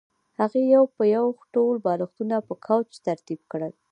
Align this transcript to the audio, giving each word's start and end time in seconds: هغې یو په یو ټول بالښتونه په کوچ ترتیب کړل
هغې 0.39 0.61
یو 0.75 0.83
په 0.95 1.03
یو 1.15 1.25
ټول 1.53 1.75
بالښتونه 1.85 2.37
په 2.47 2.53
کوچ 2.65 2.89
ترتیب 3.07 3.39
کړل 3.51 3.73